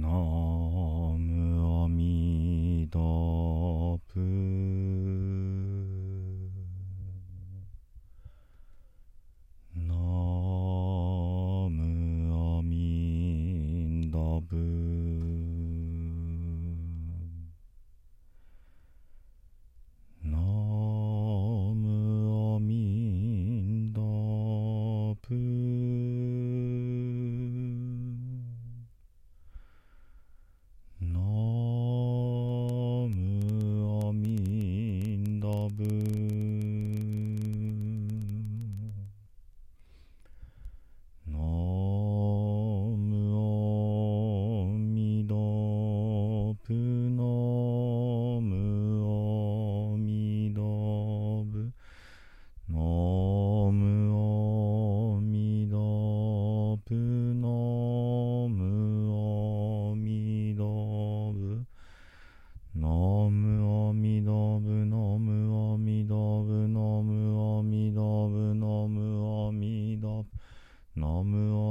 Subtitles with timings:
[0.00, 0.53] なあ。
[35.70, 36.33] Boo.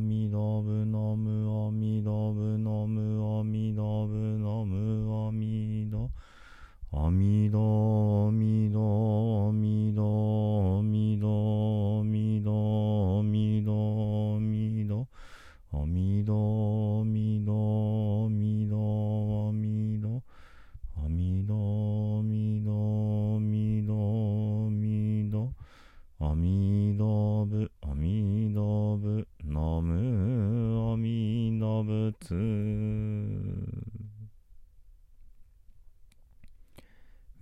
[0.00, 0.62] みの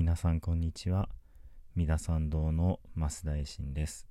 [0.00, 1.10] 皆さんこんにちは。
[1.76, 4.08] 三田参道の増大臣です。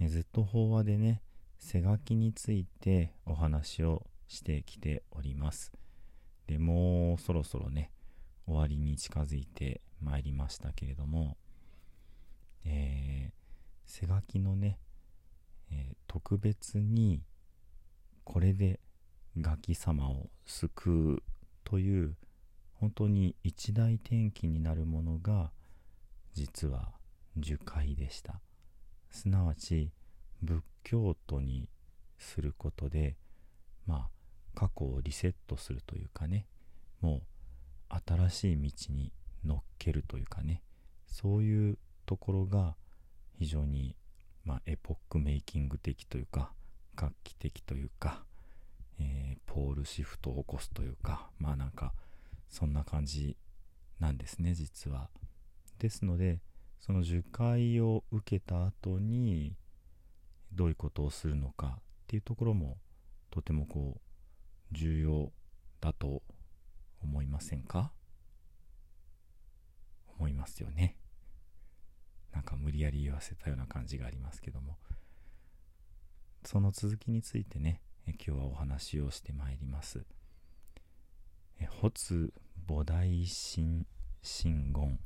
[0.00, 1.20] えずっと法話でね
[1.58, 5.72] 背書きについてお話をしてきております。
[6.46, 7.90] でもうそろそろね
[8.46, 11.36] 終わりに近づいてまいりましたけれども
[12.64, 13.32] えー
[13.84, 14.78] 背書きのね、
[15.70, 17.20] えー特別に
[18.24, 18.80] これで
[19.38, 21.22] ガキ様を救う
[21.62, 22.16] という
[22.80, 25.50] 本当に一大転機になるものが
[26.34, 26.92] 実は
[27.36, 28.40] 樹海でした。
[29.10, 29.90] すなわち
[30.42, 31.68] 仏教徒に
[32.18, 33.16] することで
[33.86, 34.08] まあ
[34.54, 36.46] 過去をリセットするというかね
[37.00, 37.22] も
[37.90, 37.94] う
[38.28, 39.12] 新しい道に
[39.44, 40.62] 乗っけるというかね
[41.06, 42.76] そういうところが
[43.38, 43.96] 非常に、
[44.44, 46.52] まあ、エポックメイキング的というか
[46.96, 48.24] 画期的というか、
[48.98, 51.92] えーポールシフトを起こすというかまあなんか
[52.48, 53.36] そんな感じ
[54.00, 55.10] なんですね実は。
[55.78, 56.40] ですので
[56.80, 59.56] その受会を受けた後に
[60.52, 62.78] どういうことをするのかっていうところも
[63.30, 65.32] とてもこう重要
[65.80, 66.22] だと
[67.00, 67.92] 思いませんか？
[70.18, 70.96] 思いますよね。
[72.32, 74.76] なんか無理やり言わせたような感じがありますけども
[76.44, 80.04] その続きについてね今日はお話をしてまいります
[81.60, 82.32] え発
[82.66, 83.86] 菩提心
[84.22, 84.98] 真言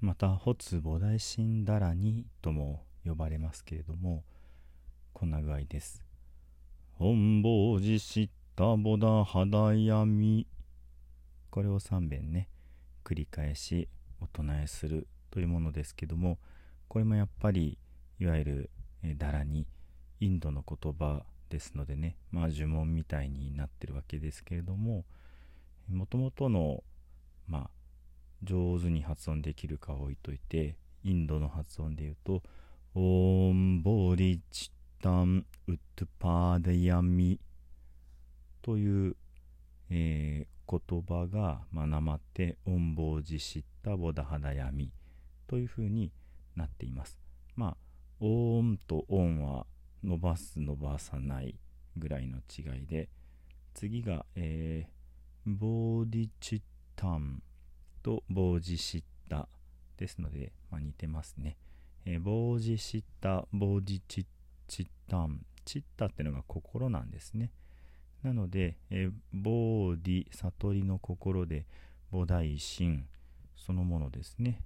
[0.00, 4.24] また発菩提心だらにとも呼ばれますけれども
[5.12, 6.04] こんな具合です。
[6.98, 10.46] 本坊寺知った菩提肌闇。
[11.50, 12.48] これを3遍ね
[13.04, 13.88] 繰り返し
[14.20, 16.38] お唱えするというものですけども
[16.88, 17.78] これもやっぱり
[18.18, 18.70] いわゆる
[19.02, 19.66] えーダラに
[20.20, 25.04] インドの言葉ですのでねまあ呪文みたいになってるわけですけれども
[25.88, 26.82] もともとの
[27.46, 27.70] まあ
[28.42, 32.42] 上手に発音できるかは置いといてインドの発音で言うと
[32.94, 37.40] 「オンボリチタンウッドパーデヤミ」
[38.62, 39.16] という、
[39.90, 44.90] えー言葉が、まあ、なまって「オンボージシッタボダハダヤミ」
[45.46, 46.10] というふうに
[46.56, 47.20] なっています。
[47.54, 47.76] まあ、
[48.20, 49.66] オーンとオンは
[50.02, 51.58] 伸ばす伸ばさない
[51.96, 53.08] ぐらいの違いで、
[53.74, 54.93] 次が、えー
[55.46, 56.62] ボーディチッ
[56.96, 57.42] タン
[58.02, 59.48] とボージシッタ
[59.98, 61.56] ですので、まあ、似てますね。
[62.06, 64.26] えーボージシッタ、ボーディチッ
[64.68, 65.44] チッタン。
[65.64, 67.50] チッタってのが心なんですね。
[68.22, 71.66] なので、えーボーディ、悟りの心で、
[72.12, 73.06] 菩提心
[73.56, 74.62] そのものですね。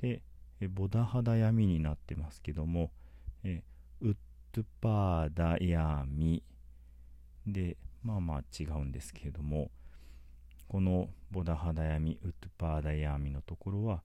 [0.00, 0.22] で、
[0.60, 2.90] えボダハダヤミになってますけども、
[3.42, 3.62] え
[4.00, 4.16] ウッ
[4.52, 6.42] ドパーダヤミ
[7.46, 9.70] で、まあまあ違うんですけれども、
[10.74, 14.02] このボダハダヤミ、ウッドパーダヤミのところは、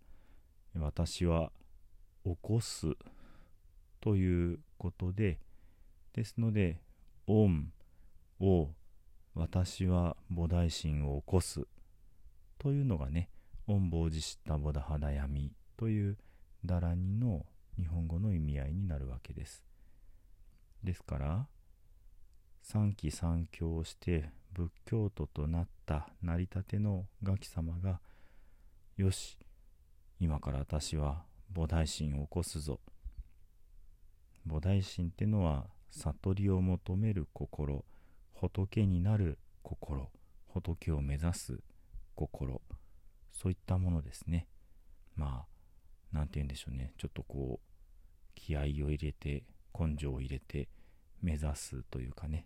[0.77, 1.51] 私は
[2.23, 2.85] 起こす
[3.99, 5.39] ということで、
[6.13, 6.79] ですので、
[7.25, 7.71] オン
[8.39, 8.69] を
[9.33, 11.65] 私は菩提心を起こす
[12.59, 13.31] というのがね
[13.65, 16.17] 恩坊寺知った菩提肌闇という
[16.63, 17.47] ダラニの
[17.79, 19.63] 日本語の意味合いになるわけです。
[20.83, 21.47] ですから
[22.61, 27.99] 三期三教をして仏教徒となった成り立てのガキ様が
[28.97, 29.37] よし
[30.19, 31.23] 今から私は
[31.53, 32.79] 菩提心を起こすぞ。
[34.47, 37.85] 菩提心ってのは悟りを求める心
[38.33, 40.09] 仏になる心
[40.53, 41.59] 仏を目指す
[42.15, 42.61] 心
[43.31, 44.47] そういったものですね。
[45.15, 45.45] まあ
[46.11, 46.93] 何て言うんでしょうね。
[46.97, 47.69] ちょっとこう
[48.35, 49.43] 気合を入れて
[49.77, 50.67] 根性を入れて
[51.21, 52.45] 目指すというかね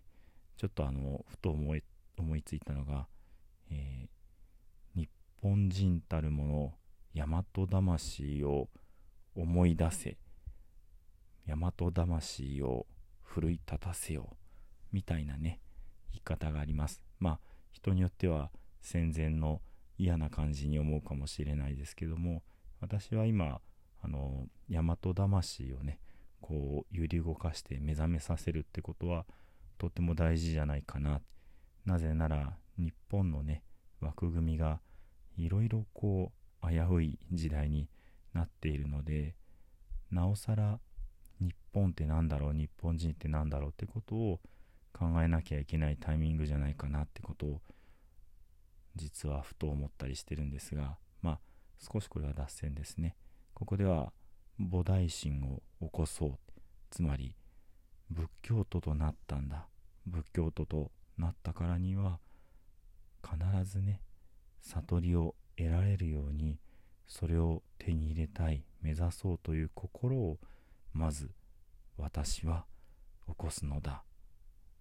[0.56, 1.82] ちょっとあのふと思い
[2.16, 3.06] 思いついたのが、
[3.70, 5.08] えー、日
[5.42, 6.72] 本人たるもの
[7.14, 8.68] 大和魂を
[9.36, 10.16] 思い出せ
[11.46, 12.86] 大和魂を
[13.22, 14.36] 奮い立たせよ
[14.92, 15.60] みたいなね
[16.12, 17.02] 言い方があります。
[17.18, 17.40] まあ
[17.72, 18.50] 人によっては
[18.80, 19.60] 戦前の
[19.98, 22.42] 嫌な感じに思うかもしれないですけども
[22.80, 23.60] 私は今
[24.02, 25.98] あの大和魂をね
[26.46, 29.24] こう揺り動かして目覚めさせるってことは
[29.78, 31.22] とても大事じゃないかな
[31.86, 33.62] なぜなら日本のね
[34.02, 34.80] 枠組みが
[35.38, 36.32] いろいろこ
[36.62, 37.88] う危うい時代に
[38.34, 39.34] なっているので
[40.10, 40.80] なおさら
[41.40, 44.40] 日本って何だろう日本人って何だろうってことを
[44.92, 47.60] 考えなきゃいけないタイミングじゃないかなってことを
[48.96, 51.38] 実はふと思ったりしてるんですがまあ
[51.78, 53.16] 少しこれは脱線ですね。
[53.54, 54.12] ここでは
[54.60, 56.38] 菩提心を起こそう。
[56.90, 57.34] つまり
[58.10, 59.66] 仏教徒となったんだ。
[60.06, 62.18] 仏教徒となったからには
[63.22, 64.00] 必ずね
[64.60, 66.58] 悟りを得られるように
[67.06, 70.38] それを手に入れたい目指そうという心を
[70.92, 71.30] まず
[71.96, 72.64] 私は
[73.26, 74.04] 起こすのだ。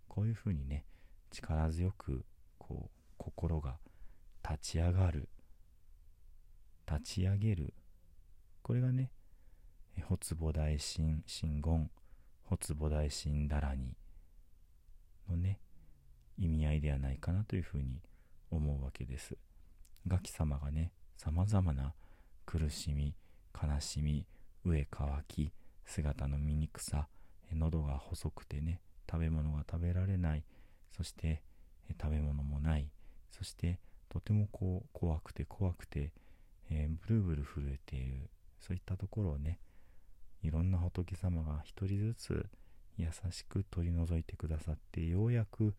[0.08, 0.86] こういうふうにね
[1.32, 2.24] 力強く
[2.60, 3.78] こう心が
[4.48, 5.30] 立ち上がる
[6.88, 7.74] 立ち上げる。
[8.62, 9.12] これがね
[10.02, 11.90] 発菩提心真言
[12.50, 13.96] 発菩提心だらに
[15.30, 15.60] のね
[16.38, 18.02] 意味合いではないかなというふうに
[18.50, 19.38] 思うわけです。
[20.08, 21.94] ガキ様がねさまざまな
[22.46, 23.16] 苦しみ
[23.54, 24.26] 悲しみ
[24.66, 25.52] 飢え渇き
[25.86, 27.08] 姿の醜さ
[27.52, 30.44] 喉が細くてね食べ物が食べられない
[30.96, 31.42] そして
[32.02, 32.88] 食べ物もない
[33.32, 33.80] そして
[34.10, 36.12] とてもこう怖くて怖くて、
[36.70, 38.30] えー、ブルブル震えている
[38.60, 39.60] そういったところをね
[40.44, 42.46] いろんな仏様が一人ずつ
[42.98, 45.74] 優しく取り除いてくださってようやく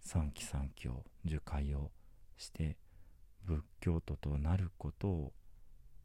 [0.00, 1.90] 三期三教受戒を
[2.36, 2.76] して
[3.44, 5.32] 仏教徒となることを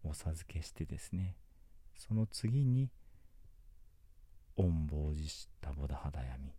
[0.03, 1.35] お授けしてですね
[1.95, 2.89] その次に
[4.55, 6.53] 恩坊寺した菩提肌闇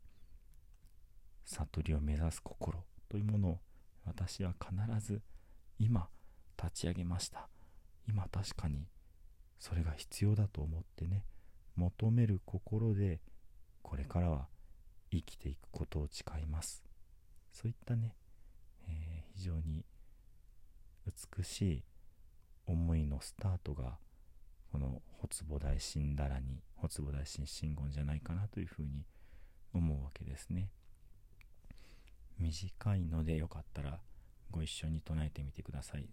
[1.45, 3.59] 悟りを目指す心というものを
[4.05, 5.23] 私は必ず
[5.79, 6.09] 今
[6.63, 7.49] 立ち上げました。
[8.09, 8.87] 今確かに
[9.59, 11.25] それが必要だと思ってね
[11.77, 13.21] 求める心で
[13.83, 14.47] これからは
[15.11, 16.83] 生きていくことを誓います。
[17.53, 18.17] そういったね、
[18.89, 19.85] えー、非常に
[21.07, 21.85] 美しい
[22.67, 23.99] 思いのスタートが
[24.73, 29.05] この発菩提心だらに発菩提心真言じゃないかなというふうに
[29.73, 30.71] 思うわけですね。
[32.39, 34.01] 短いのでよかったら
[34.51, 36.09] ご一緒に唱えてみてください。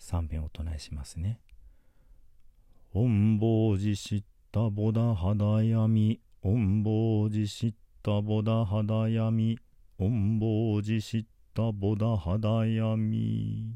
[0.00, 1.40] 3遍お唱えしますね。
[2.94, 9.58] 恩坊寺知った菩提肌闇恩坊寺知った菩提肌闇
[9.98, 13.74] 恩坊寺知った菩提肌闇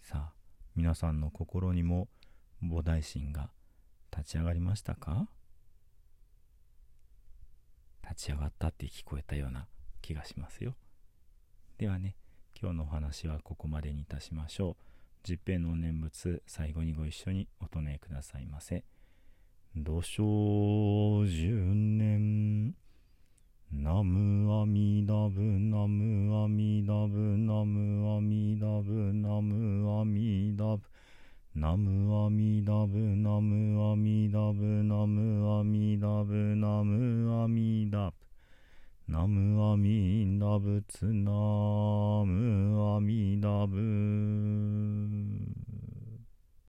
[0.00, 0.32] さあ
[0.76, 2.08] 皆さんの心にも
[2.62, 3.50] 菩提心が
[4.16, 5.26] 立ち上がりましたか？
[8.02, 9.66] 立ち上がったって聞こえたような
[10.02, 10.76] 気がしますよ。
[11.78, 12.14] ではね
[12.60, 15.01] 今日のお話はここまでにいたしましょう。
[15.24, 18.84] 十平の念仏最後にご一緒にお唱えくださいませ。
[19.76, 22.74] 土生十年
[23.72, 30.82] ナムアミダブナムアミダブナムアミダブナムアミダブ
[31.54, 38.16] ナムアミダブナムアミダブナムアミダブナムアミダブ。
[39.08, 41.30] ナムアミダブツナ
[42.24, 43.76] ムアミダブ。